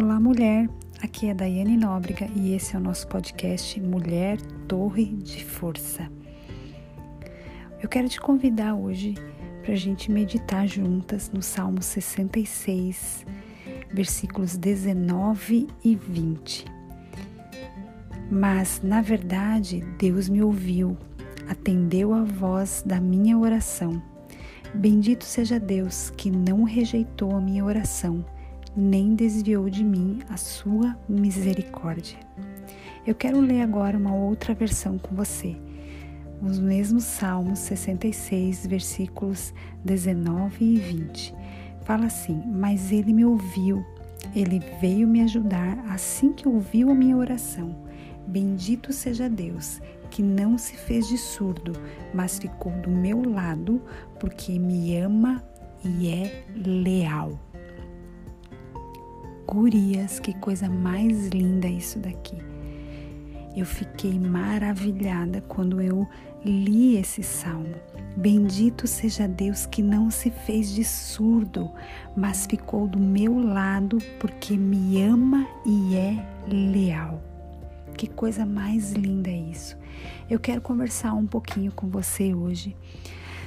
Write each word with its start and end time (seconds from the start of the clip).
Olá, 0.00 0.20
mulher. 0.20 0.70
Aqui 1.02 1.26
é 1.26 1.34
Daiane 1.34 1.76
Nóbrega 1.76 2.28
e 2.36 2.54
esse 2.54 2.76
é 2.76 2.78
o 2.78 2.80
nosso 2.80 3.08
podcast 3.08 3.80
Mulher 3.80 4.40
Torre 4.68 5.06
de 5.06 5.44
Força. 5.44 6.08
Eu 7.82 7.88
quero 7.88 8.08
te 8.08 8.20
convidar 8.20 8.76
hoje 8.76 9.16
para 9.60 9.72
a 9.72 9.76
gente 9.76 10.08
meditar 10.12 10.68
juntas 10.68 11.32
no 11.32 11.42
Salmo 11.42 11.82
66, 11.82 13.26
versículos 13.92 14.56
19 14.56 15.66
e 15.84 15.96
20. 15.96 16.64
Mas, 18.30 18.80
na 18.80 19.02
verdade, 19.02 19.84
Deus 19.98 20.28
me 20.28 20.40
ouviu, 20.40 20.96
atendeu 21.48 22.14
a 22.14 22.22
voz 22.22 22.84
da 22.86 23.00
minha 23.00 23.36
oração. 23.36 24.00
Bendito 24.72 25.24
seja 25.24 25.58
Deus 25.58 26.10
que 26.10 26.30
não 26.30 26.62
rejeitou 26.62 27.34
a 27.34 27.40
minha 27.40 27.64
oração 27.64 28.24
nem 28.78 29.16
desviou 29.16 29.68
de 29.68 29.82
mim 29.82 30.20
a 30.28 30.36
sua 30.36 30.96
misericórdia. 31.08 32.16
Eu 33.04 33.12
quero 33.12 33.40
ler 33.40 33.62
agora 33.62 33.98
uma 33.98 34.14
outra 34.14 34.54
versão 34.54 34.96
com 34.98 35.16
você. 35.16 35.56
Os 36.40 36.60
mesmos 36.60 37.02
Salmos 37.02 37.58
66, 37.58 38.66
versículos 38.66 39.52
19 39.84 40.64
e 40.64 40.76
20. 40.76 41.34
Fala 41.80 42.06
assim: 42.06 42.40
Mas 42.46 42.92
ele 42.92 43.12
me 43.12 43.24
ouviu, 43.24 43.84
ele 44.32 44.60
veio 44.80 45.08
me 45.08 45.22
ajudar 45.22 45.76
assim 45.90 46.32
que 46.32 46.46
ouviu 46.46 46.90
a 46.90 46.94
minha 46.94 47.16
oração. 47.16 47.74
Bendito 48.28 48.92
seja 48.92 49.28
Deus, 49.28 49.80
que 50.08 50.22
não 50.22 50.56
se 50.56 50.76
fez 50.76 51.08
de 51.08 51.18
surdo, 51.18 51.72
mas 52.14 52.38
ficou 52.38 52.70
do 52.72 52.90
meu 52.90 53.28
lado, 53.28 53.82
porque 54.20 54.56
me 54.56 54.96
ama 54.96 55.42
e 55.84 56.10
é 56.10 56.44
leal. 56.54 57.47
Gurias, 59.50 60.20
que 60.20 60.34
coisa 60.34 60.68
mais 60.68 61.28
linda 61.28 61.66
isso 61.66 61.98
daqui. 61.98 62.36
Eu 63.56 63.64
fiquei 63.64 64.20
maravilhada 64.20 65.40
quando 65.40 65.80
eu 65.80 66.06
li 66.44 66.96
esse 66.98 67.22
salmo. 67.22 67.74
Bendito 68.14 68.86
seja 68.86 69.26
Deus 69.26 69.64
que 69.64 69.82
não 69.82 70.10
se 70.10 70.30
fez 70.30 70.70
de 70.70 70.84
surdo, 70.84 71.70
mas 72.14 72.44
ficou 72.44 72.86
do 72.86 72.98
meu 72.98 73.38
lado 73.38 73.96
porque 74.20 74.54
me 74.54 75.02
ama 75.02 75.48
e 75.64 75.96
é 75.96 76.28
leal. 76.46 77.22
Que 77.96 78.06
coisa 78.06 78.44
mais 78.44 78.92
linda 78.92 79.30
isso. 79.30 79.78
Eu 80.28 80.38
quero 80.38 80.60
conversar 80.60 81.14
um 81.14 81.26
pouquinho 81.26 81.72
com 81.72 81.88
você 81.88 82.34
hoje 82.34 82.76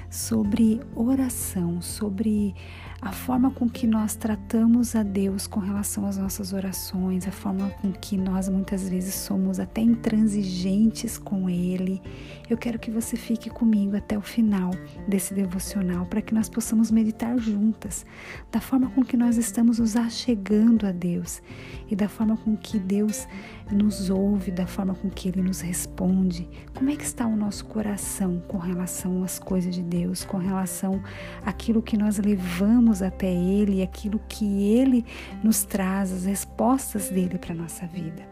sobre 0.09 0.81
oração, 0.95 1.79
sobre 1.79 2.55
a 3.01 3.11
forma 3.11 3.49
com 3.49 3.67
que 3.67 3.87
nós 3.87 4.15
tratamos 4.15 4.95
a 4.95 5.01
Deus 5.01 5.47
com 5.47 5.59
relação 5.59 6.05
às 6.05 6.17
nossas 6.17 6.53
orações, 6.53 7.27
a 7.27 7.31
forma 7.31 7.71
com 7.81 7.91
que 7.91 8.15
nós 8.15 8.47
muitas 8.47 8.87
vezes 8.87 9.15
somos 9.15 9.59
até 9.59 9.81
intransigentes 9.81 11.17
com 11.17 11.49
Ele. 11.49 11.99
Eu 12.47 12.57
quero 12.57 12.77
que 12.77 12.91
você 12.91 13.17
fique 13.17 13.49
comigo 13.49 13.95
até 13.97 14.15
o 14.15 14.21
final 14.21 14.69
desse 15.07 15.33
devocional 15.33 16.05
para 16.05 16.21
que 16.21 16.33
nós 16.33 16.47
possamos 16.47 16.91
meditar 16.91 17.35
juntas 17.39 18.05
da 18.51 18.61
forma 18.61 18.87
com 18.91 19.03
que 19.03 19.17
nós 19.17 19.35
estamos 19.35 19.79
nos 19.79 19.95
achegando 19.95 20.85
a 20.85 20.91
Deus 20.91 21.41
e 21.89 21.95
da 21.95 22.07
forma 22.07 22.37
com 22.37 22.55
que 22.55 22.77
Deus 22.77 23.27
nos 23.71 24.09
ouve, 24.09 24.51
da 24.51 24.67
forma 24.67 24.93
com 24.93 25.09
que 25.09 25.29
Ele 25.29 25.41
nos 25.41 25.61
responde. 25.61 26.47
Como 26.75 26.89
é 26.89 26.95
que 26.95 27.03
está 27.03 27.25
o 27.25 27.35
nosso 27.35 27.65
coração 27.65 28.43
com 28.47 28.57
relação 28.57 29.23
às 29.23 29.39
coisas 29.39 29.73
de 29.73 29.81
Deus, 29.81 30.23
com 30.23 30.37
relação 30.37 31.01
àquilo 31.45 31.81
que 31.81 31.97
nós 31.97 32.17
levamos 32.19 32.90
vamos 32.91 33.01
até 33.01 33.31
Ele 33.31 33.77
e 33.77 33.81
aquilo 33.81 34.19
que 34.27 34.45
Ele 34.63 35.05
nos 35.41 35.63
traz, 35.63 36.11
as 36.11 36.25
respostas 36.25 37.09
dele 37.09 37.37
para 37.37 37.53
a 37.53 37.55
nossa 37.55 37.87
vida. 37.87 38.29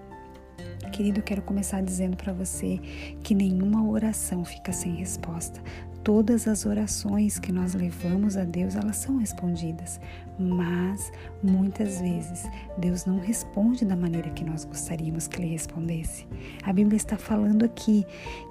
Querido, 0.91 1.19
eu 1.19 1.23
quero 1.23 1.41
começar 1.41 1.81
dizendo 1.81 2.17
para 2.17 2.33
você 2.33 2.77
que 3.23 3.33
nenhuma 3.33 3.87
oração 3.87 4.43
fica 4.43 4.73
sem 4.73 4.95
resposta. 4.95 5.61
Todas 6.03 6.47
as 6.47 6.65
orações 6.65 7.39
que 7.39 7.53
nós 7.53 7.73
levamos 7.73 8.35
a 8.35 8.43
Deus, 8.43 8.75
elas 8.75 8.97
são 8.97 9.17
respondidas, 9.17 9.99
mas 10.37 11.11
muitas 11.41 12.01
vezes 12.01 12.43
Deus 12.77 13.05
não 13.05 13.19
responde 13.19 13.85
da 13.85 13.95
maneira 13.95 14.29
que 14.31 14.43
nós 14.43 14.65
gostaríamos 14.65 15.27
que 15.27 15.41
Ele 15.41 15.51
respondesse. 15.51 16.27
A 16.63 16.73
Bíblia 16.73 16.97
está 16.97 17.17
falando 17.17 17.63
aqui 17.63 18.05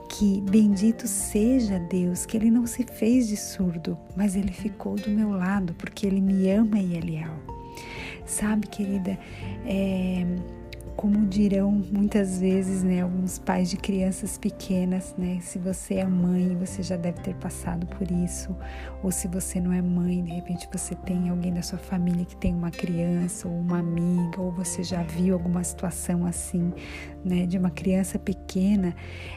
que 0.08 0.40
bendito 0.40 1.06
seja 1.06 1.78
Deus, 1.78 2.24
que 2.24 2.36
Ele 2.36 2.50
não 2.50 2.66
se 2.66 2.84
fez 2.84 3.28
de 3.28 3.36
surdo, 3.36 3.96
mas 4.16 4.34
Ele 4.36 4.52
ficou 4.52 4.96
do 4.96 5.10
meu 5.10 5.30
lado, 5.30 5.74
porque 5.74 6.06
Ele 6.06 6.20
me 6.20 6.50
ama 6.50 6.78
e 6.78 6.96
é 6.96 7.00
leal. 7.00 7.36
Sabe, 8.24 8.66
querida, 8.66 9.18
é 9.64 10.24
como 10.96 11.26
dirão 11.26 11.70
muitas 11.70 12.40
vezes, 12.40 12.82
né, 12.82 13.02
alguns 13.02 13.38
pais 13.38 13.70
de 13.70 13.76
crianças 13.76 14.38
pequenas, 14.38 15.14
né, 15.16 15.38
se 15.40 15.58
você 15.58 15.94
é 15.94 16.04
mãe, 16.04 16.56
você 16.56 16.82
já 16.82 16.96
deve 16.96 17.20
ter 17.20 17.34
passado 17.36 17.86
por 17.86 18.10
isso, 18.10 18.54
ou 19.02 19.10
se 19.10 19.28
você 19.28 19.60
não 19.60 19.72
é 19.72 19.80
mãe, 19.80 20.22
de 20.22 20.32
repente 20.32 20.68
você 20.72 20.94
tem 20.94 21.28
alguém 21.28 21.52
da 21.52 21.62
sua 21.62 21.78
família 21.78 22.24
que 22.24 22.36
tem 22.36 22.54
uma 22.54 22.70
criança 22.70 23.48
ou 23.48 23.54
uma 23.54 23.78
amiga, 23.78 24.40
ou 24.40 24.50
você 24.52 24.82
já 24.82 25.02
viu 25.02 25.34
alguma 25.34 25.62
situação 25.62 26.26
assim, 26.26 26.72
né, 27.24 27.46
de 27.46 27.58
uma 27.58 27.70
criança 27.70 28.18
pequena, 28.18 28.94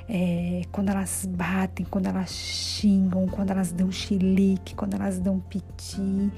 é, 0.08 0.62
quando 0.72 0.90
elas 0.90 1.26
batem, 1.26 1.86
quando 1.90 2.08
elas 2.08 2.32
xingam, 2.32 3.28
quando 3.28 3.52
elas 3.52 3.72
dão 3.72 3.92
chilique, 3.92 4.76
quando 4.76 4.96
elas 4.96 5.20
dão 5.20 5.40
piti, 5.40 6.32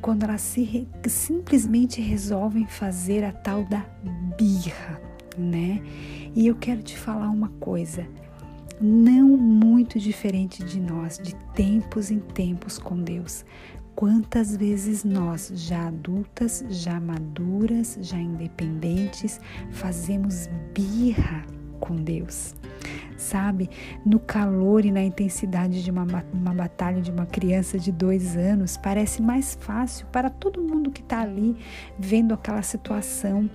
quando 0.00 0.24
elas 0.24 0.40
se, 0.40 0.86
simplesmente 1.08 2.00
resolvem 2.00 2.66
fazer 2.66 3.24
a 3.24 3.32
tal 3.32 3.64
da 3.64 3.84
birra, 4.46 5.00
né? 5.36 5.82
E 6.34 6.46
eu 6.46 6.54
quero 6.54 6.82
te 6.82 6.96
falar 6.96 7.28
uma 7.30 7.48
coisa, 7.60 8.06
não 8.80 9.36
muito 9.36 9.98
diferente 9.98 10.62
de 10.62 10.80
nós, 10.80 11.18
de 11.18 11.34
tempos 11.54 12.10
em 12.10 12.20
tempos 12.20 12.78
com 12.78 12.96
Deus. 12.96 13.44
Quantas 13.96 14.56
vezes 14.56 15.02
nós, 15.02 15.50
já 15.54 15.88
adultas, 15.88 16.64
já 16.68 17.00
maduras, 17.00 17.98
já 18.02 18.18
independentes, 18.18 19.40
fazemos 19.72 20.48
birra 20.72 21.44
com 21.80 21.96
Deus? 21.96 22.54
sabe? 23.16 23.70
No 24.04 24.20
calor 24.20 24.84
e 24.84 24.92
na 24.92 25.02
intensidade 25.02 25.82
de 25.82 25.90
uma, 25.90 26.06
uma 26.32 26.52
batalha 26.52 27.00
de 27.00 27.10
uma 27.10 27.24
criança 27.24 27.78
de 27.78 27.90
dois 27.90 28.36
anos, 28.36 28.76
parece 28.76 29.22
mais 29.22 29.56
fácil 29.58 30.06
para 30.08 30.28
todo 30.28 30.62
mundo 30.62 30.90
que 30.90 31.00
está 31.00 31.22
ali 31.22 31.56
vendo 31.98 32.34
aquela 32.34 32.60
situação 32.60 33.48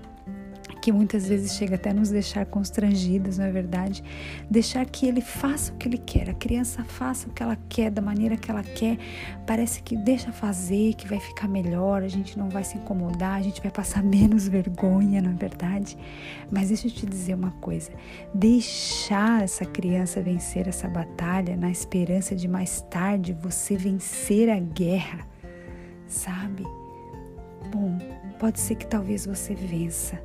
que 0.81 0.91
muitas 0.91 1.27
vezes 1.27 1.53
chega 1.53 1.75
até 1.75 1.93
nos 1.93 2.09
deixar 2.09 2.45
constrangidas, 2.47 3.37
não 3.37 3.45
é 3.45 3.51
verdade? 3.51 4.03
Deixar 4.49 4.85
que 4.85 5.05
ele 5.05 5.21
faça 5.21 5.71
o 5.71 5.77
que 5.77 5.87
ele 5.87 5.97
quer, 5.97 6.29
a 6.29 6.33
criança 6.33 6.83
faça 6.83 7.29
o 7.29 7.31
que 7.31 7.43
ela 7.43 7.57
quer, 7.69 7.91
da 7.91 8.01
maneira 8.01 8.35
que 8.35 8.49
ela 8.49 8.63
quer, 8.63 8.97
parece 9.45 9.83
que 9.83 9.95
deixa 9.95 10.31
fazer, 10.31 10.95
que 10.95 11.07
vai 11.07 11.19
ficar 11.19 11.47
melhor, 11.47 12.01
a 12.01 12.07
gente 12.07 12.37
não 12.37 12.49
vai 12.49 12.63
se 12.63 12.77
incomodar, 12.77 13.37
a 13.37 13.41
gente 13.41 13.61
vai 13.61 13.69
passar 13.69 14.01
menos 14.03 14.47
vergonha, 14.47 15.21
não 15.21 15.31
é 15.31 15.35
verdade? 15.35 15.95
Mas 16.51 16.69
deixa 16.69 16.87
eu 16.87 16.91
te 16.91 17.05
dizer 17.05 17.35
uma 17.35 17.51
coisa: 17.51 17.91
deixar 18.33 19.43
essa 19.43 19.65
criança 19.65 20.21
vencer 20.21 20.67
essa 20.67 20.87
batalha 20.87 21.55
na 21.55 21.69
esperança 21.69 22.35
de 22.35 22.47
mais 22.47 22.81
tarde 22.89 23.33
você 23.33 23.77
vencer 23.77 24.49
a 24.49 24.59
guerra, 24.59 25.27
sabe? 26.07 26.63
Bom, 27.71 27.97
pode 28.39 28.59
ser 28.59 28.75
que 28.75 28.87
talvez 28.87 29.25
você 29.25 29.53
vença, 29.53 30.21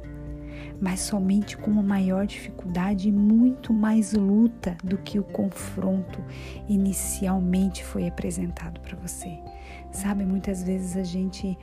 mas 0.81 1.01
somente 1.01 1.57
com 1.57 1.71
uma 1.71 1.83
maior 1.83 2.27
dificuldade 2.27 3.09
e 3.09 3.13
muito 3.13 3.73
mais 3.73 4.13
luta 4.13 4.77
do 4.83 4.99
que 4.99 5.19
o 5.19 5.25
confronto 5.25 6.23
inicialmente 6.69 7.85
foi 7.85 8.07
apresentado 8.07 8.81
para 8.81 8.97
você. 8.97 9.39
Sabe, 9.91 10.25
muitas 10.25 10.63
vezes 10.63 10.97
a 10.97 11.05
gente 11.05 11.57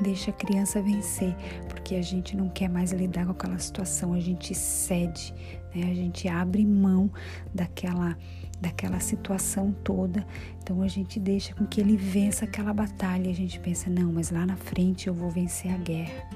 deixa 0.00 0.30
a 0.30 0.34
criança 0.34 0.80
vencer, 0.80 1.34
porque 1.68 1.94
a 1.94 2.02
gente 2.02 2.36
não 2.36 2.48
quer 2.48 2.68
mais 2.68 2.92
lidar 2.92 3.26
com 3.26 3.32
aquela 3.32 3.58
situação, 3.58 4.12
a 4.12 4.20
gente 4.20 4.54
cede, 4.54 5.34
né? 5.74 5.90
a 5.90 5.94
gente 5.94 6.28
abre 6.28 6.64
mão 6.64 7.10
daquela 7.54 8.16
daquela 8.62 9.00
situação 9.00 9.74
toda. 9.82 10.24
Então 10.62 10.82
a 10.82 10.88
gente 10.88 11.18
deixa 11.18 11.52
com 11.52 11.66
que 11.66 11.80
ele 11.80 11.96
vença 11.96 12.44
aquela 12.44 12.72
batalha. 12.72 13.28
A 13.28 13.34
gente 13.34 13.58
pensa, 13.58 13.90
não, 13.90 14.12
mas 14.12 14.30
lá 14.30 14.46
na 14.46 14.56
frente 14.56 15.08
eu 15.08 15.14
vou 15.14 15.28
vencer 15.28 15.74
a 15.74 15.76
guerra. 15.76 16.30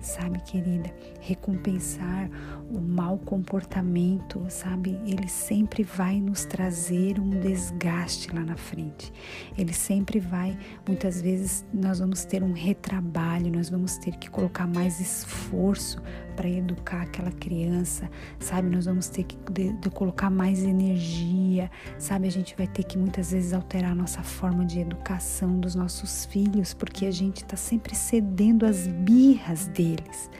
Sabe, 0.00 0.40
querida, 0.40 0.90
recompensar 1.20 2.30
o 2.70 2.80
mau 2.80 3.18
comportamento, 3.18 4.42
sabe? 4.48 4.98
Ele 5.04 5.28
sempre 5.28 5.82
vai 5.82 6.18
nos 6.18 6.46
trazer 6.46 7.20
um 7.20 7.28
desgaste 7.28 8.34
lá 8.34 8.40
na 8.40 8.56
frente. 8.56 9.12
Ele 9.58 9.74
sempre 9.74 10.18
vai, 10.18 10.56
muitas 10.88 11.20
vezes 11.20 11.66
nós 11.72 11.98
vamos 11.98 12.24
ter 12.24 12.42
um 12.42 12.52
retrabalho, 12.52 13.52
nós 13.52 13.68
vamos 13.68 13.98
ter 13.98 14.16
que 14.16 14.30
colocar 14.30 14.66
mais 14.66 15.00
esforço 15.00 16.00
para 16.40 16.48
educar 16.48 17.02
aquela 17.02 17.30
criança, 17.30 18.10
sabe? 18.38 18.70
Nós 18.70 18.86
vamos 18.86 19.08
ter 19.08 19.24
que 19.24 19.36
de, 19.52 19.74
de 19.74 19.90
colocar 19.90 20.30
mais 20.30 20.64
energia, 20.64 21.70
sabe? 21.98 22.28
A 22.28 22.30
gente 22.30 22.56
vai 22.56 22.66
ter 22.66 22.82
que 22.82 22.96
muitas 22.96 23.32
vezes 23.32 23.52
alterar 23.52 23.92
a 23.92 23.94
nossa 23.94 24.22
forma 24.22 24.64
de 24.64 24.80
educação 24.80 25.60
dos 25.60 25.74
nossos 25.74 26.24
filhos, 26.24 26.72
porque 26.72 27.04
a 27.04 27.10
gente 27.10 27.42
está 27.42 27.58
sempre 27.58 27.94
cedendo 27.94 28.64
às 28.64 28.86
birras 28.86 29.66
deles 29.66 30.30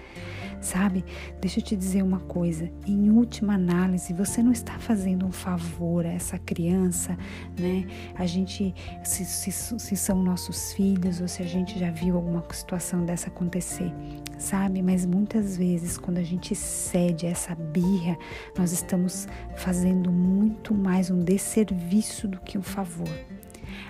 sabe? 0.61 1.05
Deixa 1.41 1.61
eu 1.61 1.65
te 1.65 1.77
dizer 1.77 2.03
uma 2.03 2.21
coisa: 2.21 2.71
em 2.87 3.11
última 3.11 3.55
análise, 3.55 4.13
você 4.13 4.43
não 4.43 4.53
está 4.53 4.79
fazendo 4.79 5.27
um 5.27 5.33
favor 5.33 6.05
a 6.05 6.11
essa 6.11 6.39
criança, 6.39 7.17
né? 7.59 7.87
A 8.15 8.27
gente, 8.27 8.75
se, 9.03 9.25
se, 9.25 9.51
se 9.53 9.97
são 9.97 10.23
nossos 10.23 10.73
filhos 10.73 11.21
ou 11.21 11.29
se 11.29 11.43
a 11.43 11.47
gente 11.47 11.79
já 11.79 11.91
viu 11.91 12.17
alguma 12.17 12.45
situação 12.53 13.05
dessa 13.05 13.29
acontecer, 13.29 13.93
sabe? 14.39 14.83
Mas 14.83 15.07
muitas 15.07 15.57
vezes, 15.57 15.97
quando 15.97 16.19
a 16.19 16.23
gente 16.23 16.55
cede 16.55 17.27
a 17.27 17.31
essa 17.31 17.55
birra, 17.55 18.19
nós 18.57 18.73
estamos 18.73 19.27
fazendo 19.57 20.13
muito 20.13 20.75
mais 20.75 21.11
um 21.11 21.21
desserviço 21.21 22.29
do 22.29 22.41
que 22.41 22.59
um 22.59 22.63
favor. 22.63 23.09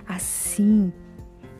Assim, 0.07 0.93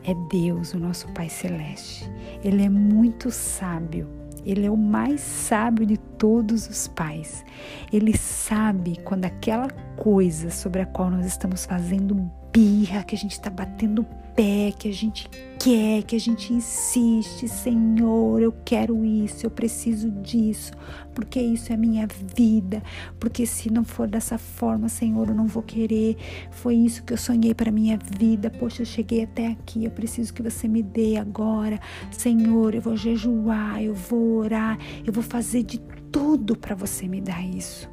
é 0.03 0.13
Deus, 0.29 0.73
o 0.73 0.79
nosso 0.79 1.07
Pai 1.09 1.29
Celeste. 1.29 2.09
Ele 2.43 2.63
é 2.63 2.69
muito 2.69 3.29
sábio 3.29 4.20
ele 4.45 4.65
é 4.65 4.71
o 4.71 4.77
mais 4.77 5.21
sábio 5.21 5.85
de 5.85 5.97
todos 5.97 6.67
os 6.67 6.87
pais. 6.87 7.43
Ele 7.91 8.15
sabe 8.17 8.97
quando 9.03 9.25
aquela 9.25 9.69
coisa 9.95 10.49
sobre 10.49 10.81
a 10.81 10.85
qual 10.85 11.09
nós 11.09 11.25
estamos 11.25 11.65
fazendo 11.65 12.31
birra, 12.51 13.03
que 13.03 13.15
a 13.15 13.17
gente 13.17 13.33
está 13.33 13.49
batendo 13.49 14.05
pé, 14.35 14.73
que 14.77 14.89
a 14.89 14.93
gente 14.93 15.29
quer, 15.59 16.01
que 16.03 16.15
a 16.15 16.19
gente 16.19 16.51
insiste, 16.51 17.47
Senhor, 17.47 18.41
eu 18.41 18.51
quero 18.65 19.05
isso, 19.05 19.45
eu 19.45 19.51
preciso 19.51 20.09
disso, 20.09 20.71
porque 21.13 21.39
isso 21.39 21.71
é 21.71 21.77
minha 21.77 22.07
vida, 22.35 22.81
porque 23.19 23.45
se 23.45 23.71
não 23.71 23.83
for 23.83 24.07
dessa 24.07 24.37
forma, 24.37 24.89
Senhor, 24.89 25.29
eu 25.29 25.35
não 25.35 25.45
vou 25.45 25.61
querer. 25.61 26.17
Foi 26.49 26.75
isso 26.75 27.03
que 27.03 27.13
eu 27.13 27.17
sonhei 27.17 27.53
para 27.53 27.71
minha 27.71 27.99
vida. 28.17 28.49
Poxa, 28.49 28.81
eu 28.81 28.85
cheguei 28.85 29.23
até 29.23 29.47
aqui, 29.47 29.85
eu 29.85 29.91
preciso 29.91 30.33
que 30.33 30.41
você 30.41 30.67
me 30.67 30.81
dê 30.81 31.17
agora. 31.17 31.79
Senhor, 32.09 32.73
eu 32.73 32.81
vou 32.81 32.97
jejuar, 32.97 33.83
eu 33.83 33.93
vou 33.93 34.37
orar, 34.37 34.79
eu 35.05 35.13
vou 35.13 35.23
fazer 35.23 35.63
de 35.63 35.79
tudo 36.11 36.55
para 36.55 36.73
você 36.73 37.07
me 37.07 37.21
dar 37.21 37.45
isso. 37.45 37.89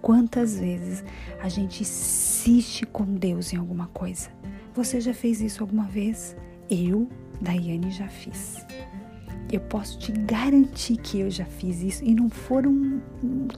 Quantas 0.00 0.58
vezes 0.58 1.04
a 1.40 1.48
gente 1.48 1.82
insiste 1.82 2.84
com 2.84 3.04
Deus 3.04 3.52
em 3.52 3.56
alguma 3.56 3.86
coisa? 3.86 4.30
Você 4.74 5.00
já 5.00 5.12
fez 5.12 5.40
isso 5.40 5.62
alguma 5.62 5.84
vez? 5.84 6.34
Eu, 6.70 7.08
Daiane, 7.40 7.90
já 7.90 8.08
fiz. 8.08 8.64
Eu 9.52 9.60
posso 9.60 9.98
te 9.98 10.10
garantir 10.12 10.96
que 10.96 11.20
eu 11.20 11.30
já 11.30 11.44
fiz 11.44 11.82
isso 11.82 12.02
e 12.02 12.14
não 12.14 12.30
foram 12.30 13.02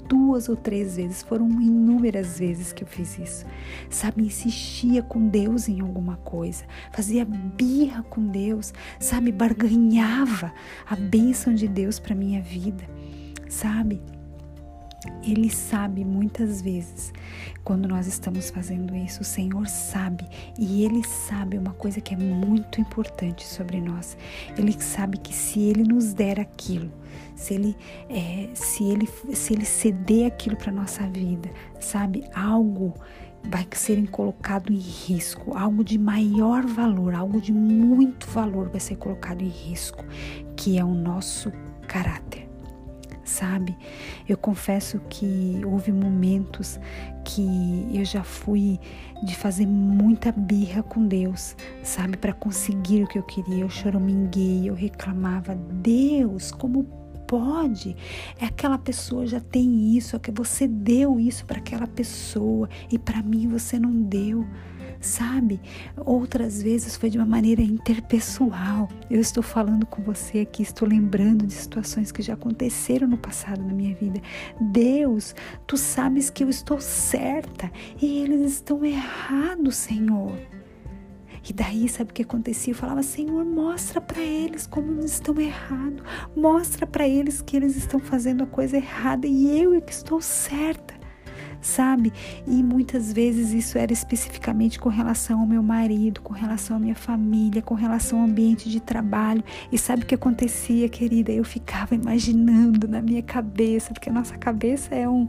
duas 0.08 0.49
ou 0.49 0.56
três 0.56 0.96
vezes, 0.96 1.22
foram 1.22 1.49
inúmeras 1.62 2.37
vezes 2.37 2.72
que 2.72 2.82
eu 2.82 2.88
fiz 2.88 3.16
isso. 3.16 3.46
Sabe, 3.88 4.25
insistia 4.25 5.05
com 5.05 5.28
Deus 5.28 5.69
em 5.69 5.81
alguma 5.81 6.16
coisa, 6.16 6.64
fazia 6.93 7.25
birra 7.25 8.02
com 8.02 8.26
Deus, 8.26 8.75
sabe, 8.99 9.31
barganhava 9.31 10.52
a 10.84 10.96
bênção 10.96 11.55
de 11.55 11.69
Deus 11.69 12.00
para 12.00 12.17
minha 12.17 12.43
vida, 12.43 12.84
sabe? 13.49 14.02
Ele 15.22 15.50
sabe 15.50 16.04
muitas 16.04 16.60
vezes 16.60 17.12
quando 17.62 17.88
nós 17.88 18.06
estamos 18.06 18.50
fazendo 18.50 18.94
isso, 18.94 19.22
o 19.22 19.24
Senhor 19.24 19.66
sabe 19.66 20.26
e 20.58 20.84
Ele 20.84 21.02
sabe 21.04 21.56
uma 21.56 21.72
coisa 21.72 22.00
que 22.00 22.14
é 22.14 22.16
muito 22.16 22.80
importante 22.80 23.46
sobre 23.46 23.80
nós. 23.80 24.16
Ele 24.56 24.72
sabe 24.80 25.18
que 25.18 25.34
se 25.34 25.60
Ele 25.60 25.82
nos 25.82 26.12
der 26.12 26.38
aquilo, 26.38 26.90
se 27.34 27.54
Ele, 27.54 27.76
é, 28.08 28.50
se 28.54 28.84
ele, 28.84 29.08
se 29.34 29.54
ele 29.54 29.64
ceder 29.64 30.26
aquilo 30.26 30.56
para 30.56 30.72
nossa 30.72 31.06
vida, 31.08 31.50
sabe, 31.80 32.24
algo 32.34 32.94
vai 33.46 33.66
ser 33.72 34.08
colocado 34.08 34.72
em 34.72 34.78
risco, 34.78 35.56
algo 35.56 35.84
de 35.84 35.98
maior 35.98 36.64
valor, 36.64 37.14
algo 37.14 37.40
de 37.40 37.52
muito 37.52 38.26
valor 38.28 38.68
vai 38.70 38.80
ser 38.80 38.96
colocado 38.96 39.42
em 39.42 39.48
risco, 39.48 40.04
que 40.56 40.78
é 40.78 40.84
o 40.84 40.94
nosso 40.94 41.52
caráter 41.86 42.44
sabe? 43.24 43.76
Eu 44.28 44.36
confesso 44.36 45.00
que 45.08 45.60
houve 45.64 45.92
momentos 45.92 46.78
que 47.24 47.88
eu 47.92 48.04
já 48.04 48.22
fui 48.22 48.78
de 49.22 49.34
fazer 49.34 49.66
muita 49.66 50.30
birra 50.30 50.82
com 50.82 51.06
Deus, 51.06 51.56
sabe? 51.82 52.16
Para 52.16 52.32
conseguir 52.32 53.04
o 53.04 53.06
que 53.08 53.18
eu 53.18 53.22
queria. 53.22 53.62
Eu 53.62 53.70
chorominguei, 53.70 54.68
eu 54.68 54.74
reclamava: 54.74 55.54
Deus, 55.54 56.52
como 56.52 56.84
pode? 57.26 57.96
É 58.38 58.46
aquela 58.46 58.78
pessoa 58.78 59.26
já 59.26 59.40
tem 59.40 59.96
isso, 59.96 60.16
é 60.16 60.18
que 60.18 60.30
você 60.30 60.68
deu 60.68 61.18
isso 61.18 61.44
para 61.46 61.58
aquela 61.58 61.86
pessoa 61.86 62.68
e 62.90 62.98
para 62.98 63.22
mim 63.22 63.48
você 63.48 63.78
não 63.78 63.92
deu 63.92 64.46
sabe? 65.04 65.60
Outras 65.96 66.62
vezes 66.62 66.96
foi 66.96 67.10
de 67.10 67.18
uma 67.18 67.26
maneira 67.26 67.62
interpessoal. 67.62 68.88
Eu 69.10 69.20
estou 69.20 69.42
falando 69.42 69.86
com 69.86 70.02
você 70.02 70.40
aqui, 70.40 70.62
estou 70.62 70.88
lembrando 70.88 71.46
de 71.46 71.52
situações 71.52 72.10
que 72.10 72.22
já 72.22 72.34
aconteceram 72.34 73.06
no 73.06 73.18
passado 73.18 73.62
na 73.62 73.72
minha 73.72 73.94
vida. 73.94 74.20
Deus, 74.60 75.34
tu 75.66 75.76
sabes 75.76 76.30
que 76.30 76.42
eu 76.42 76.48
estou 76.48 76.80
certa 76.80 77.70
e 78.00 78.20
eles 78.20 78.52
estão 78.52 78.84
errados, 78.84 79.76
Senhor. 79.76 80.32
E 81.46 81.52
daí, 81.52 81.86
sabe 81.90 82.10
o 82.10 82.14
que 82.14 82.22
acontecia? 82.22 82.72
Eu 82.72 82.76
falava, 82.76 83.02
Senhor, 83.02 83.44
mostra 83.44 84.00
para 84.00 84.22
eles 84.22 84.66
como 84.66 84.92
eles 84.92 85.12
estão 85.12 85.38
errados. 85.38 86.02
Mostra 86.34 86.86
para 86.86 87.06
eles 87.06 87.42
que 87.42 87.54
eles 87.54 87.76
estão 87.76 88.00
fazendo 88.00 88.44
a 88.44 88.46
coisa 88.46 88.78
errada 88.78 89.26
e 89.26 89.60
eu 89.60 89.74
é 89.74 89.80
que 89.80 89.92
estou 89.92 90.22
certa 90.22 91.03
sabe? 91.64 92.12
E 92.46 92.62
muitas 92.62 93.12
vezes 93.12 93.52
isso 93.52 93.78
era 93.78 93.93
especificamente 93.93 94.78
com 94.78 94.88
relação 94.88 95.40
ao 95.40 95.46
meu 95.46 95.62
marido, 95.62 96.20
com 96.20 96.32
relação 96.32 96.76
à 96.76 96.81
minha 96.81 96.94
família, 96.94 97.62
com 97.62 97.75
relação 97.75 98.20
ao 98.20 98.26
ambiente 98.26 98.69
de 98.69 98.81
trabalho. 98.81 99.43
E 99.72 99.78
sabe 99.78 100.02
o 100.02 100.06
que 100.06 100.14
acontecia, 100.14 100.88
querida? 100.88 101.32
Eu 101.32 101.44
ficava 101.44 101.94
imaginando 101.94 102.87
na 102.87 103.00
minha 103.00 103.22
cabeça, 103.22 103.93
porque 103.93 104.11
a 104.11 104.12
nossa 104.12 104.37
cabeça 104.37 104.94
é, 104.94 105.08
um, 105.08 105.26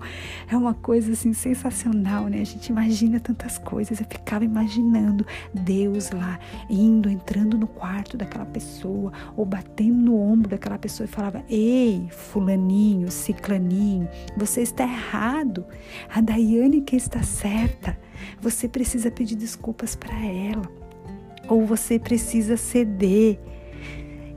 é 0.49 0.55
uma 0.55 0.73
coisa 0.73 1.13
assim 1.13 1.33
sensacional, 1.33 2.27
né? 2.27 2.41
A 2.41 2.45
gente 2.45 2.67
imagina 2.67 3.19
tantas 3.19 3.57
coisas. 3.57 3.99
Eu 3.99 4.05
ficava 4.07 4.43
imaginando 4.43 5.25
Deus 5.53 6.11
lá, 6.11 6.39
indo, 6.69 7.09
entrando 7.09 7.57
no 7.57 7.67
quarto 7.67 8.17
daquela 8.17 8.45
pessoa, 8.45 9.11
ou 9.35 9.45
batendo 9.45 9.95
no 9.95 10.19
ombro 10.19 10.49
daquela 10.49 10.77
pessoa 10.77 11.05
e 11.05 11.09
falava: 11.09 11.43
Ei, 11.49 12.07
Fulaninho, 12.11 13.09
Ciclaninho, 13.09 14.07
você 14.35 14.61
está 14.61 14.83
errado. 14.83 15.65
A 16.13 16.21
Daiane 16.25 16.81
que 16.81 16.95
está 16.95 17.21
certa. 17.21 17.97
Você 18.41 18.67
precisa 18.67 19.11
pedir 19.11 19.35
desculpas 19.35 19.95
para 19.95 20.15
ela. 20.25 20.69
Ou 21.47 21.65
você 21.65 21.99
precisa 21.99 22.57
ceder. 22.57 23.39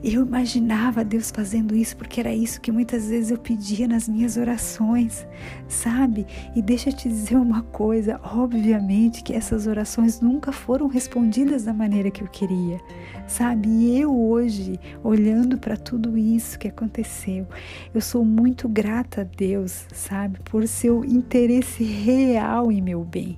Eu 0.01 0.25
imaginava 0.25 1.03
Deus 1.03 1.29
fazendo 1.29 1.75
isso 1.75 1.97
porque 1.97 2.21
era 2.21 2.33
isso 2.33 2.61
que 2.61 2.71
muitas 2.71 3.09
vezes 3.09 3.31
eu 3.31 3.37
pedia 3.37 3.85
nas 3.85 4.07
minhas 4.07 4.37
orações, 4.37 5.27
sabe? 5.67 6.25
E 6.55 6.61
deixa 6.61 6.89
eu 6.89 6.93
te 6.93 7.09
dizer 7.09 7.35
uma 7.35 7.63
coisa: 7.63 8.17
obviamente 8.23 9.21
que 9.21 9.33
essas 9.33 9.67
orações 9.67 10.21
nunca 10.21 10.53
foram 10.53 10.87
respondidas 10.87 11.65
da 11.65 11.73
maneira 11.73 12.09
que 12.09 12.21
eu 12.21 12.27
queria, 12.29 12.79
sabe? 13.27 13.67
E 13.67 13.99
eu 13.99 14.17
hoje, 14.17 14.79
olhando 15.03 15.57
para 15.57 15.75
tudo 15.75 16.17
isso 16.17 16.57
que 16.57 16.69
aconteceu, 16.69 17.45
eu 17.93 17.99
sou 17.99 18.23
muito 18.23 18.69
grata 18.69 19.21
a 19.21 19.25
Deus, 19.25 19.85
sabe? 19.93 20.39
Por 20.45 20.65
seu 20.65 21.03
interesse 21.03 21.83
real 21.83 22.71
em 22.71 22.81
meu 22.81 23.03
bem 23.03 23.37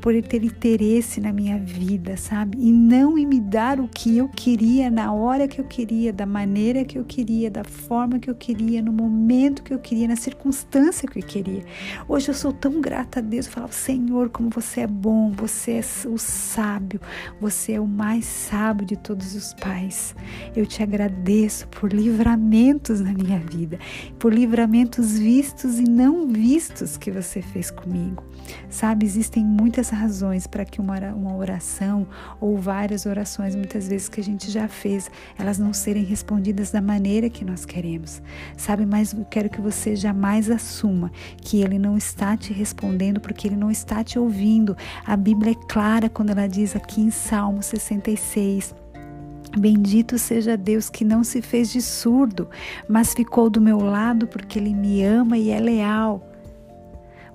por 0.00 0.14
ele 0.14 0.26
ter 0.26 0.44
interesse 0.44 1.20
na 1.20 1.32
minha 1.32 1.58
vida, 1.58 2.16
sabe? 2.16 2.58
E 2.60 2.70
não 2.70 3.16
em 3.16 3.26
me 3.26 3.40
dar 3.40 3.80
o 3.80 3.88
que 3.88 4.18
eu 4.18 4.28
queria, 4.28 4.90
na 4.90 5.12
hora 5.12 5.48
que 5.48 5.60
eu 5.60 5.64
queria, 5.64 6.12
da 6.12 6.26
maneira 6.26 6.84
que 6.84 6.98
eu 6.98 7.04
queria, 7.04 7.50
da 7.50 7.64
forma 7.64 8.18
que 8.18 8.28
eu 8.28 8.34
queria, 8.34 8.82
no 8.82 8.92
momento 8.92 9.62
que 9.62 9.72
eu 9.72 9.78
queria, 9.78 10.08
na 10.08 10.16
circunstância 10.16 11.08
que 11.08 11.18
eu 11.18 11.22
queria. 11.22 11.64
Hoje 12.06 12.28
eu 12.28 12.34
sou 12.34 12.52
tão 12.52 12.80
grata 12.80 13.20
a 13.20 13.22
Deus, 13.22 13.46
eu 13.46 13.52
falo, 13.52 13.72
Senhor, 13.72 14.28
como 14.28 14.50
você 14.50 14.82
é 14.82 14.86
bom, 14.86 15.30
você 15.30 15.72
é 15.72 16.08
o 16.08 16.18
sábio, 16.18 17.00
você 17.40 17.72
é 17.72 17.80
o 17.80 17.86
mais 17.86 18.24
sábio 18.24 18.86
de 18.86 18.96
todos 18.96 19.34
os 19.34 19.54
pais. 19.54 20.14
Eu 20.54 20.66
te 20.66 20.82
agradeço 20.82 21.66
por 21.68 21.92
livramentos 21.92 23.00
na 23.00 23.12
minha 23.12 23.38
vida, 23.38 23.78
por 24.18 24.34
livramentos 24.34 25.18
vistos 25.18 25.78
e 25.78 25.84
não 25.84 26.28
vistos 26.28 26.96
que 26.96 27.10
você 27.10 27.40
fez 27.40 27.70
comigo. 27.70 28.22
Sabe, 28.68 29.06
existem 29.06 29.44
muitas 29.44 29.93
razões 29.94 30.46
para 30.46 30.64
que 30.64 30.80
uma, 30.80 30.98
oração 31.36 32.06
ou 32.40 32.58
várias 32.58 33.06
orações, 33.06 33.54
muitas 33.54 33.88
vezes 33.88 34.08
que 34.08 34.20
a 34.20 34.24
gente 34.24 34.50
já 34.50 34.68
fez, 34.68 35.10
elas 35.38 35.58
não 35.58 35.72
serem 35.72 36.04
respondidas 36.04 36.70
da 36.70 36.82
maneira 36.82 37.30
que 37.30 37.44
nós 37.44 37.64
queremos. 37.64 38.20
Sabe, 38.56 38.84
mas 38.84 39.12
eu 39.12 39.24
quero 39.24 39.48
que 39.48 39.60
você 39.60 39.96
jamais 39.96 40.50
assuma 40.50 41.10
que 41.40 41.62
ele 41.62 41.78
não 41.78 41.96
está 41.96 42.36
te 42.36 42.52
respondendo 42.52 43.20
porque 43.20 43.48
ele 43.48 43.56
não 43.56 43.70
está 43.70 44.04
te 44.04 44.18
ouvindo. 44.18 44.76
A 45.06 45.16
Bíblia 45.16 45.52
é 45.52 45.66
clara 45.68 46.08
quando 46.08 46.30
ela 46.30 46.46
diz 46.46 46.76
aqui 46.76 47.00
em 47.00 47.10
Salmo 47.10 47.62
66 47.62 48.74
Bendito 49.56 50.18
seja 50.18 50.56
Deus 50.56 50.90
que 50.90 51.04
não 51.04 51.22
se 51.22 51.40
fez 51.40 51.70
de 51.70 51.80
surdo, 51.80 52.48
mas 52.88 53.14
ficou 53.14 53.48
do 53.48 53.60
meu 53.60 53.78
lado 53.78 54.26
porque 54.26 54.58
Ele 54.58 54.74
me 54.74 55.04
ama 55.04 55.38
e 55.38 55.50
é 55.50 55.60
leal. 55.60 56.33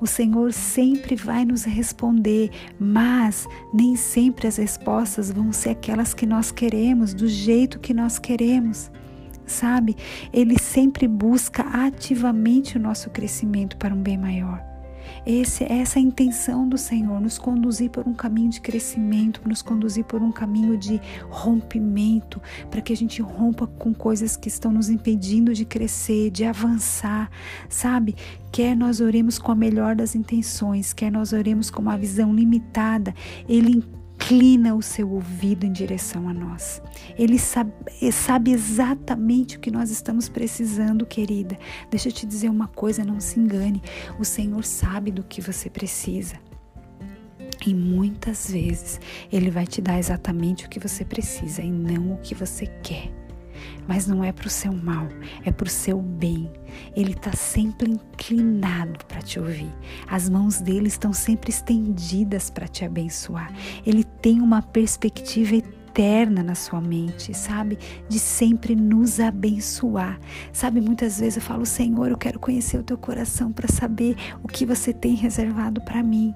O 0.02 0.08
Senhor 0.08 0.54
sempre 0.54 1.16
vai 1.16 1.44
nos 1.44 1.64
responder, 1.64 2.50
mas 2.80 3.48
nem 3.74 3.96
sempre 3.96 4.48
as 4.48 4.58
respostas 4.58 5.32
vão 5.32 5.52
ser 5.52 5.72
aquelas 5.72 6.14
que 6.14 6.26
nós 6.26 6.52
queremos, 6.52 7.14
do 7.14 7.28
jeito 7.28 7.80
que 7.80 7.94
nós 7.94 8.18
queremos. 8.18 8.90
Sabe? 9.46 9.98
Ele 10.32 10.58
sempre 10.60 11.08
busca 11.08 11.64
ativamente 11.64 12.78
o 12.78 12.80
nosso 12.80 13.10
crescimento 13.10 13.78
para 13.78 13.94
um 13.94 14.02
bem 14.02 14.18
maior. 14.18 14.69
Esse, 15.32 15.64
essa 15.72 16.00
é 16.00 16.02
intenção 16.02 16.68
do 16.68 16.76
Senhor, 16.76 17.22
nos 17.22 17.38
conduzir 17.38 17.92
por 17.92 18.08
um 18.08 18.16
caminho 18.16 18.50
de 18.50 18.60
crescimento, 18.60 19.48
nos 19.48 19.62
conduzir 19.62 20.04
por 20.04 20.24
um 20.24 20.32
caminho 20.32 20.76
de 20.76 21.00
rompimento, 21.30 22.42
para 22.72 22.82
que 22.82 22.92
a 22.92 22.96
gente 22.96 23.22
rompa 23.22 23.68
com 23.68 23.94
coisas 23.94 24.36
que 24.36 24.48
estão 24.48 24.72
nos 24.72 24.90
impedindo 24.90 25.54
de 25.54 25.66
crescer, 25.66 26.32
de 26.32 26.46
avançar, 26.46 27.30
sabe? 27.70 28.16
Quer 28.52 28.76
nós 28.76 29.02
oremos 29.02 29.38
com 29.38 29.52
a 29.52 29.56
melhor 29.56 29.96
das 29.96 30.16
intenções, 30.16 30.94
quer 30.94 31.12
nós 31.12 31.32
oremos 31.32 31.70
com 31.70 31.80
uma 31.80 31.96
visão 31.96 32.34
limitada, 32.34 33.14
Ele 33.48 33.84
inclina 34.20 34.76
o 34.76 34.82
seu 34.82 35.10
ouvido 35.10 35.66
em 35.66 35.72
direção 35.72 36.28
a 36.28 36.34
nós. 36.34 36.82
Ele 37.18 37.40
sabe, 37.40 37.72
sabe, 38.12 38.52
exatamente 38.52 39.56
o 39.56 39.60
que 39.60 39.72
nós 39.72 39.90
estamos 39.90 40.28
precisando, 40.28 41.06
querida. 41.06 41.58
Deixa 41.90 42.10
eu 42.10 42.14
te 42.14 42.26
dizer 42.26 42.50
uma 42.50 42.68
coisa, 42.68 43.06
não 43.06 43.20
se 43.22 43.40
engane. 43.40 43.82
O 44.20 44.26
Senhor 44.26 44.64
sabe 44.66 45.10
do 45.10 45.24
que 45.24 45.42
você 45.42 45.70
precisa. 45.70 46.36
E 47.66 47.74
muitas 47.74 48.52
vezes 48.52 49.00
Ele 49.32 49.50
vai 49.50 49.66
te 49.66 49.82
dar 49.82 49.98
exatamente 49.98 50.66
o 50.66 50.70
que 50.70 50.80
você 50.80 51.06
precisa 51.06 51.62
e 51.62 51.72
não 51.72 52.14
o 52.14 52.18
que 52.18 52.36
você 52.36 52.68
quer 52.84 53.12
mas 53.88 54.08
não 54.08 54.24
é 54.24 54.32
para 54.32 54.48
o 54.48 54.50
seu 54.50 54.72
mal, 54.72 55.08
é 55.44 55.52
para 55.52 55.66
o 55.66 55.70
seu 55.70 56.00
bem. 56.00 56.50
Ele 57.00 57.14
está 57.14 57.32
sempre 57.32 57.92
inclinado 57.92 59.06
para 59.06 59.22
te 59.22 59.40
ouvir. 59.40 59.74
As 60.06 60.28
mãos 60.28 60.60
dele 60.60 60.90
estão 60.90 61.14
sempre 61.14 61.50
estendidas 61.50 62.50
para 62.50 62.68
te 62.68 62.84
abençoar. 62.84 63.54
Ele 63.86 64.04
tem 64.04 64.42
uma 64.42 64.62
perspectiva 64.62 65.56
eterna 65.56 66.44
na 66.44 66.56
sua 66.56 66.82
mente, 66.82 67.34
sabe? 67.34 67.80
De 68.10 68.20
sempre 68.20 68.76
nos 68.76 69.18
abençoar. 69.22 70.20
Sabe, 70.52 70.82
muitas 70.82 71.22
vezes 71.22 71.38
eu 71.38 71.42
falo, 71.42 71.66
Senhor, 71.66 72.10
eu 72.10 72.18
quero 72.18 72.38
conhecer 72.38 72.78
o 72.78 72.84
teu 72.84 72.98
coração 72.98 73.50
para 73.50 73.70
saber 73.70 74.18
o 74.44 74.48
que 74.50 74.66
você 74.66 74.92
tem 74.92 75.16
reservado 75.16 75.80
para 75.80 76.04
mim. 76.04 76.36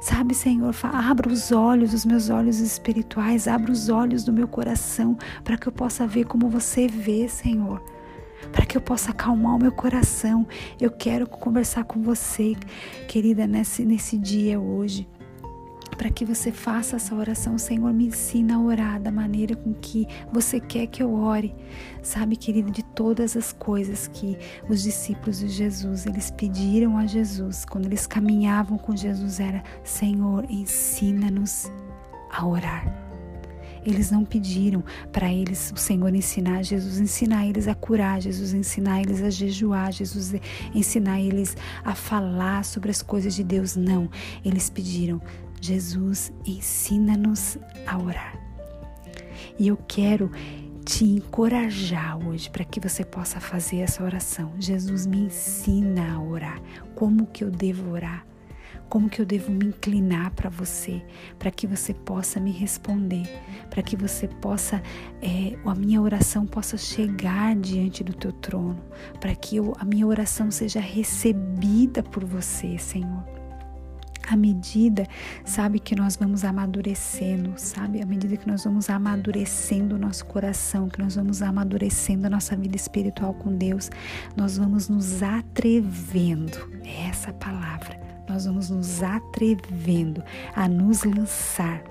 Sabe, 0.00 0.34
Senhor, 0.34 0.74
abra 0.82 1.30
os 1.30 1.52
olhos, 1.52 1.94
os 1.94 2.04
meus 2.04 2.30
olhos 2.30 2.58
espirituais, 2.58 3.46
abra 3.46 3.70
os 3.70 3.88
olhos 3.88 4.24
do 4.24 4.32
meu 4.32 4.48
coração 4.48 5.16
para 5.44 5.56
que 5.56 5.68
eu 5.68 5.72
possa 5.72 6.04
ver 6.04 6.24
como 6.24 6.48
você 6.48 6.88
vê, 6.88 7.28
Senhor. 7.28 7.80
Para 8.52 8.66
que 8.66 8.76
eu 8.76 8.80
possa 8.80 9.10
acalmar 9.10 9.56
o 9.56 9.58
meu 9.58 9.72
coração. 9.72 10.46
Eu 10.80 10.90
quero 10.90 11.26
conversar 11.26 11.84
com 11.84 12.02
você, 12.02 12.54
querida, 13.08 13.46
nesse, 13.46 13.84
nesse 13.84 14.18
dia 14.18 14.58
hoje 14.60 15.08
para 15.94 16.10
que 16.10 16.24
você 16.24 16.52
faça 16.52 16.96
essa 16.96 17.14
oração. 17.14 17.56
Senhor, 17.56 17.92
me 17.92 18.06
ensina 18.06 18.56
a 18.56 18.60
orar 18.60 19.00
da 19.00 19.10
maneira 19.10 19.56
com 19.56 19.72
que 19.72 20.06
você 20.30 20.60
quer 20.60 20.86
que 20.86 21.02
eu 21.02 21.14
ore. 21.14 21.54
Sabe, 22.02 22.36
querido, 22.36 22.70
de 22.70 22.82
todas 22.82 23.36
as 23.36 23.52
coisas 23.52 24.08
que 24.08 24.36
os 24.68 24.82
discípulos 24.82 25.38
de 25.38 25.48
Jesus, 25.48 26.06
eles 26.06 26.30
pediram 26.30 26.98
a 26.98 27.06
Jesus, 27.06 27.64
quando 27.64 27.86
eles 27.86 28.06
caminhavam 28.06 28.76
com 28.76 28.94
Jesus, 28.94 29.40
era: 29.40 29.62
Senhor, 29.82 30.44
ensina-nos 30.50 31.70
a 32.30 32.46
orar. 32.46 33.03
Eles 33.84 34.10
não 34.10 34.24
pediram 34.24 34.82
para 35.12 35.32
eles 35.32 35.72
o 35.74 35.78
Senhor 35.78 36.14
ensinar, 36.14 36.62
Jesus 36.62 36.98
ensinar 36.98 37.46
eles 37.46 37.68
a 37.68 37.74
curar, 37.74 38.20
Jesus 38.20 38.52
ensinar 38.54 39.00
eles 39.00 39.22
a 39.22 39.30
jejuar, 39.30 39.92
Jesus 39.92 40.34
ensinar 40.74 41.20
eles 41.20 41.56
a 41.84 41.94
falar 41.94 42.64
sobre 42.64 42.90
as 42.90 43.02
coisas 43.02 43.34
de 43.34 43.44
Deus. 43.44 43.76
Não, 43.76 44.10
eles 44.44 44.70
pediram: 44.70 45.20
Jesus, 45.60 46.32
ensina-nos 46.46 47.58
a 47.86 47.98
orar. 47.98 48.38
E 49.58 49.68
eu 49.68 49.76
quero 49.76 50.30
te 50.84 51.04
encorajar 51.04 52.18
hoje 52.26 52.50
para 52.50 52.64
que 52.64 52.78
você 52.78 53.04
possa 53.04 53.40
fazer 53.40 53.78
essa 53.78 54.02
oração. 54.02 54.52
Jesus 54.58 55.06
me 55.06 55.26
ensina 55.26 56.14
a 56.14 56.20
orar. 56.20 56.60
Como 56.94 57.26
que 57.26 57.42
eu 57.42 57.50
devo 57.50 57.90
orar? 57.90 58.26
Como 58.88 59.08
que 59.08 59.20
eu 59.20 59.26
devo 59.26 59.50
me 59.50 59.66
inclinar 59.66 60.30
para 60.32 60.48
você, 60.48 61.02
para 61.38 61.50
que 61.50 61.66
você 61.66 61.92
possa 61.92 62.38
me 62.38 62.52
responder, 62.52 63.26
para 63.70 63.82
que 63.82 63.96
você 63.96 64.28
possa, 64.28 64.82
é, 65.20 65.58
a 65.64 65.74
minha 65.74 66.00
oração 66.00 66.46
possa 66.46 66.76
chegar 66.76 67.56
diante 67.56 68.04
do 68.04 68.12
teu 68.12 68.32
trono, 68.32 68.80
para 69.20 69.34
que 69.34 69.56
eu, 69.56 69.74
a 69.78 69.84
minha 69.84 70.06
oração 70.06 70.50
seja 70.50 70.80
recebida 70.80 72.02
por 72.02 72.24
você, 72.24 72.78
Senhor? 72.78 73.24
À 74.26 74.36
medida, 74.36 75.06
sabe, 75.44 75.78
que 75.78 75.94
nós 75.94 76.16
vamos 76.16 76.44
amadurecendo, 76.44 77.52
sabe, 77.56 78.02
à 78.02 78.06
medida 78.06 78.36
que 78.38 78.48
nós 78.48 78.64
vamos 78.64 78.88
amadurecendo 78.88 79.96
o 79.96 79.98
nosso 79.98 80.24
coração, 80.24 80.88
que 80.88 80.98
nós 80.98 81.14
vamos 81.14 81.42
amadurecendo 81.42 82.26
a 82.26 82.30
nossa 82.30 82.56
vida 82.56 82.74
espiritual 82.74 83.34
com 83.34 83.54
Deus, 83.54 83.90
nós 84.34 84.56
vamos 84.56 84.88
nos 84.88 85.22
atrevendo, 85.22 86.56
é 86.84 87.08
essa 87.08 87.34
palavra, 87.34 88.00
nós 88.28 88.46
vamos 88.46 88.70
nos 88.70 89.02
atrevendo 89.02 90.22
a 90.54 90.68
nos 90.68 91.04
lançar 91.04 91.82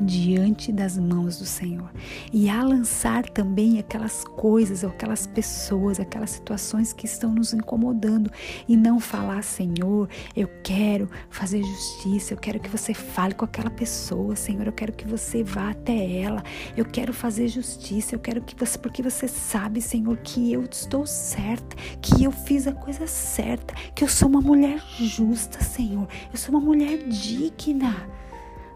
diante 0.00 0.72
das 0.72 0.98
mãos 0.98 1.38
do 1.38 1.44
Senhor. 1.44 1.90
E 2.32 2.48
a 2.48 2.62
lançar 2.62 3.28
também 3.28 3.78
aquelas 3.78 4.24
coisas, 4.24 4.82
ou 4.82 4.90
aquelas 4.90 5.26
pessoas, 5.26 5.98
aquelas 5.98 6.30
situações 6.30 6.92
que 6.92 7.06
estão 7.06 7.32
nos 7.32 7.52
incomodando. 7.52 8.30
E 8.68 8.76
não 8.76 9.00
falar, 9.00 9.42
Senhor, 9.42 10.08
eu 10.36 10.48
quero 10.62 11.08
fazer 11.28 11.62
justiça, 11.62 12.34
eu 12.34 12.38
quero 12.38 12.60
que 12.60 12.68
você 12.68 12.94
fale 12.94 13.34
com 13.34 13.44
aquela 13.44 13.70
pessoa, 13.70 14.36
Senhor, 14.36 14.66
eu 14.66 14.72
quero 14.72 14.92
que 14.92 15.06
você 15.06 15.42
vá 15.42 15.70
até 15.70 16.20
ela, 16.20 16.42
eu 16.76 16.84
quero 16.84 17.12
fazer 17.12 17.48
justiça, 17.48 18.14
eu 18.14 18.18
quero 18.18 18.42
que 18.42 18.54
você, 18.54 18.78
porque 18.78 19.02
você 19.02 19.26
sabe, 19.26 19.80
Senhor, 19.80 20.16
que 20.18 20.52
eu 20.52 20.62
estou 20.62 21.06
certa, 21.06 21.76
que 22.00 22.24
eu 22.24 22.30
fiz 22.30 22.66
a 22.66 22.72
coisa 22.72 23.06
certa, 23.06 23.74
que 23.94 24.04
eu 24.04 24.08
sou 24.08 24.28
uma 24.28 24.40
mulher 24.40 24.82
justa, 24.98 25.62
Senhor, 25.62 26.06
eu 26.32 26.38
sou 26.38 26.54
uma 26.54 26.60
mulher 26.60 26.98
digna. 27.08 27.96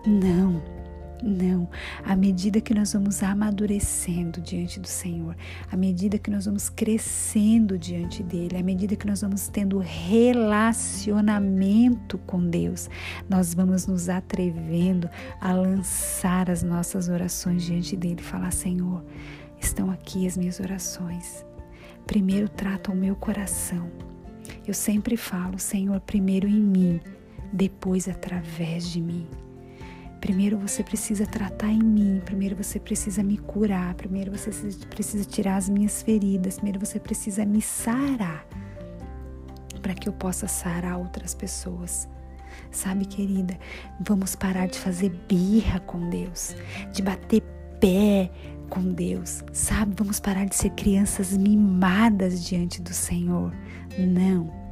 Não, 0.07 0.63
não, 1.25 1.69
à 2.05 2.15
medida 2.15 2.61
que 2.61 2.75
nós 2.75 2.93
vamos 2.93 3.23
amadurecendo 3.23 4.43
diante 4.43 4.79
do 4.79 4.87
Senhor, 4.87 5.35
à 5.73 5.77
medida 5.77 6.19
que 6.19 6.31
nós 6.31 6.45
vamos 6.45 6.69
crescendo 6.69 7.79
diante 7.79 8.23
dele, 8.23 8.59
à 8.59 8.63
medida 8.63 8.95
que 8.95 9.07
nós 9.07 9.23
vamos 9.23 9.49
tendo 9.49 9.79
relacionamento 9.79 12.19
com 12.19 12.47
Deus, 12.47 12.91
nós 13.29 13.55
vamos 13.55 13.87
nos 13.87 14.11
atrevendo 14.11 15.09
a 15.41 15.55
lançar 15.55 16.51
as 16.51 16.63
nossas 16.63 17.09
orações 17.09 17.65
diante 17.65 17.97
dele 17.97 18.21
e 18.21 18.25
falar: 18.25 18.53
Senhor, 18.53 19.03
estão 19.59 19.91
aqui 19.91 20.27
as 20.27 20.37
minhas 20.37 20.61
orações. 20.61 21.43
Primeiro 22.07 22.51
trata 22.51 22.93
o 22.93 22.97
meu 22.97 23.17
coração. 23.17 23.91
Eu 24.67 24.75
sempre 24.75 25.17
falo, 25.17 25.59
Senhor, 25.59 25.99
primeiro 26.01 26.47
em 26.47 26.61
mim, 26.61 27.01
depois 27.51 28.07
através 28.09 28.91
de 28.91 29.01
mim. 29.01 29.27
Primeiro 30.25 30.57
você 30.57 30.83
precisa 30.83 31.27
tratar 31.27 31.69
em 31.69 31.83
mim, 31.83 32.23
primeiro 32.25 32.57
você 32.57 32.81
precisa 32.81 33.23
me 33.23 33.37
curar, 33.37 33.93
primeiro 33.93 34.33
você 34.33 34.51
precisa 34.89 35.23
tirar 35.23 35.57
as 35.57 35.69
minhas 35.69 36.01
feridas, 36.01 36.55
primeiro 36.55 36.81
você 36.81 36.99
precisa 36.99 37.45
me 37.45 37.61
sarar 37.61 38.47
para 39.83 39.93
que 39.93 40.09
eu 40.09 40.15
possa 40.15 40.49
sarar 40.49 40.97
outras 40.97 41.35
pessoas. 41.35 42.09
Sabe, 42.71 43.05
querida, 43.05 43.59
vamos 44.01 44.35
parar 44.35 44.67
de 44.67 44.79
fazer 44.79 45.11
birra 45.29 45.79
com 45.81 46.09
Deus, 46.09 46.57
de 46.91 47.03
bater 47.03 47.43
pé 47.79 48.31
com 48.71 48.81
Deus, 48.95 49.45
sabe? 49.53 49.93
Vamos 49.95 50.21
parar 50.21 50.47
de 50.47 50.57
ser 50.57 50.71
crianças 50.71 51.37
mimadas 51.37 52.43
diante 52.43 52.81
do 52.81 52.95
Senhor. 52.95 53.53
Não. 53.99 54.64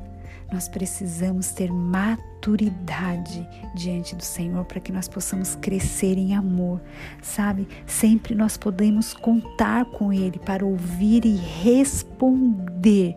Nós 0.53 0.69
precisamos 0.69 1.53
ter 1.53 1.73
maturidade 1.73 3.49
diante 3.75 4.15
do 4.15 4.23
Senhor 4.23 4.65
para 4.67 4.81
que 4.81 4.93
nós 4.93 5.09
possamos 5.09 5.55
crescer 5.55 6.19
em 6.19 6.35
amor, 6.35 6.79
sabe? 7.23 7.67
Sempre 7.87 8.35
nós 8.35 8.59
podemos 8.59 9.15
contar 9.15 9.87
com 9.87 10.13
Ele 10.13 10.39
para 10.39 10.67
ouvir 10.67 11.25
e 11.25 11.37
responder 11.37 13.17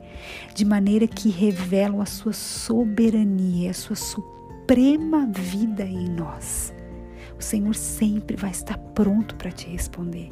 de 0.54 0.64
maneira 0.64 1.08
que 1.08 1.30
revelam 1.30 2.02
a 2.02 2.06
sua 2.06 2.32
soberania, 2.32 3.72
a 3.72 3.74
sua 3.74 3.98
suprema 3.98 5.28
vida 5.28 5.84
em 5.84 6.08
nós. 6.10 6.74
O 7.38 7.44
Senhor 7.44 7.76
sempre 7.76 8.38
vai 8.38 8.52
estar 8.52 8.78
pronto 8.78 9.36
para 9.36 9.52
te 9.52 9.68
responder. 9.68 10.30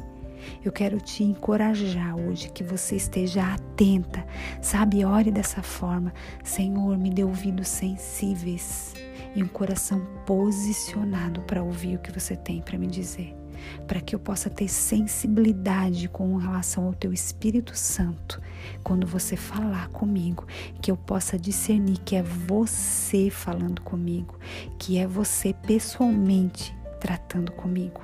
Eu 0.64 0.72
quero 0.72 1.00
te 1.00 1.22
encorajar 1.22 2.16
hoje 2.16 2.50
que 2.50 2.62
você 2.64 2.96
esteja 2.96 3.54
atenta, 3.54 4.24
sabe? 4.60 5.04
Ore 5.04 5.30
dessa 5.30 5.62
forma. 5.62 6.12
Senhor, 6.42 6.96
me 6.98 7.10
dê 7.10 7.24
ouvidos 7.24 7.68
sensíveis 7.68 8.94
e 9.34 9.42
um 9.42 9.48
coração 9.48 10.00
posicionado 10.24 11.40
para 11.42 11.62
ouvir 11.62 11.96
o 11.96 12.00
que 12.00 12.12
você 12.12 12.36
tem 12.36 12.60
para 12.62 12.78
me 12.78 12.86
dizer. 12.86 13.34
para 13.86 14.00
que 14.00 14.14
eu 14.14 14.18
possa 14.18 14.50
ter 14.50 14.68
sensibilidade 14.68 16.08
com 16.08 16.36
relação 16.36 16.86
ao 16.86 16.94
teu 16.94 17.12
Espírito 17.12 17.76
Santo 17.76 18.40
quando 18.82 19.06
você 19.06 19.36
falar 19.36 19.88
comigo, 19.88 20.46
que 20.80 20.90
eu 20.90 20.96
possa 20.96 21.38
discernir 21.38 21.98
que 21.98 22.16
é 22.16 22.22
você 22.22 23.30
falando 23.30 23.82
comigo, 23.82 24.38
que 24.78 24.98
é 24.98 25.06
você 25.06 25.52
pessoalmente 25.52 26.74
tratando 27.00 27.52
comigo. 27.52 28.02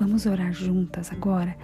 Vamos 0.00 0.24
orar 0.24 0.50
juntas 0.50 1.12
agora? 1.12 1.54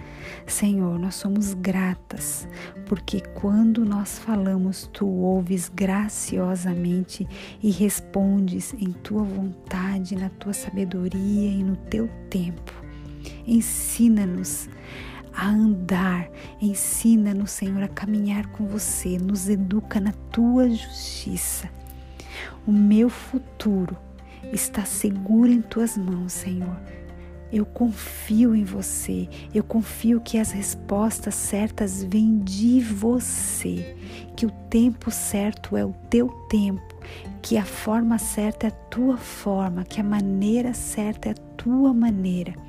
Senhor, 0.45 0.99
nós 0.99 1.15
somos 1.15 1.55
gratas, 1.55 2.47
porque 2.85 3.19
quando 3.19 3.83
nós 3.83 4.19
falamos, 4.19 4.87
tu 4.93 5.07
ouves 5.07 5.71
graciosamente 5.73 7.27
e 7.63 7.71
respondes 7.71 8.75
em 8.75 8.91
tua 8.91 9.23
vontade, 9.23 10.15
na 10.15 10.29
tua 10.29 10.53
sabedoria 10.53 11.49
e 11.49 11.63
no 11.63 11.75
teu 11.75 12.07
tempo. 12.29 12.71
Ensina-nos 13.47 14.69
a 15.33 15.49
andar, 15.49 16.29
ensina-nos, 16.61 17.49
Senhor, 17.49 17.81
a 17.81 17.87
caminhar 17.87 18.45
com 18.51 18.67
você, 18.67 19.17
nos 19.17 19.49
educa 19.49 19.99
na 19.99 20.11
tua 20.31 20.69
justiça. 20.69 21.67
O 22.67 22.71
meu 22.71 23.09
futuro 23.09 23.97
está 24.53 24.85
seguro 24.85 25.51
em 25.51 25.59
tuas 25.63 25.97
mãos, 25.97 26.33
Senhor. 26.33 26.77
Eu 27.51 27.65
confio 27.65 28.53
em 28.53 28.63
você, 28.63 29.27
eu 29.53 29.63
confio 29.63 30.19
que 30.19 30.37
as 30.37 30.51
respostas 30.51 31.33
certas 31.35 32.03
vêm 32.03 32.39
de 32.39 32.81
você, 32.81 33.95
que 34.35 34.45
o 34.45 34.51
tempo 34.69 35.09
certo 35.09 35.77
é 35.77 35.85
o 35.85 35.93
teu 36.09 36.27
tempo, 36.49 36.95
que 37.41 37.57
a 37.57 37.63
forma 37.63 38.17
certa 38.17 38.67
é 38.67 38.69
a 38.69 38.89
tua 38.89 39.17
forma, 39.17 39.85
que 39.85 40.01
a 40.01 40.03
maneira 40.03 40.73
certa 40.73 41.29
é 41.29 41.31
a 41.31 41.55
tua 41.55 41.93
maneira. 41.93 42.66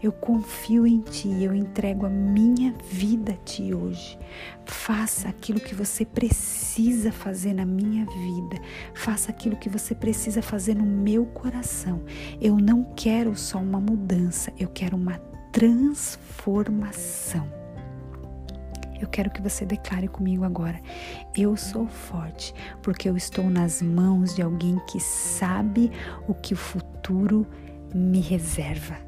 Eu 0.00 0.12
confio 0.12 0.86
em 0.86 1.00
Ti, 1.00 1.42
eu 1.42 1.52
entrego 1.52 2.06
a 2.06 2.08
minha 2.08 2.72
vida 2.88 3.32
a 3.32 3.36
Ti 3.36 3.74
hoje. 3.74 4.16
Faça 4.64 5.28
aquilo 5.28 5.58
que 5.58 5.74
você 5.74 6.04
precisa 6.04 7.10
fazer 7.10 7.52
na 7.52 7.66
minha 7.66 8.06
vida. 8.06 8.62
Faça 8.94 9.32
aquilo 9.32 9.56
que 9.56 9.68
você 9.68 9.96
precisa 9.96 10.40
fazer 10.40 10.74
no 10.74 10.84
meu 10.84 11.26
coração. 11.26 12.04
Eu 12.40 12.56
não 12.56 12.84
quero 12.94 13.34
só 13.34 13.58
uma 13.58 13.80
mudança, 13.80 14.52
eu 14.56 14.68
quero 14.68 14.96
uma 14.96 15.18
transformação. 15.52 17.52
Eu 19.00 19.08
quero 19.08 19.30
que 19.30 19.42
você 19.42 19.66
declare 19.66 20.06
comigo 20.06 20.44
agora: 20.44 20.80
eu 21.36 21.56
sou 21.56 21.88
forte, 21.88 22.54
porque 22.82 23.08
eu 23.08 23.16
estou 23.16 23.50
nas 23.50 23.82
mãos 23.82 24.36
de 24.36 24.42
alguém 24.42 24.78
que 24.86 25.00
sabe 25.00 25.90
o 26.28 26.34
que 26.34 26.54
o 26.54 26.56
futuro 26.56 27.44
me 27.92 28.20
reserva. 28.20 29.07